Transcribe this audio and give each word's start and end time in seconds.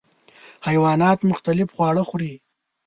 حیوانات 0.67 1.19
مختلف 1.31 1.67
خواړه 1.75 2.03
خوري. 2.09 2.33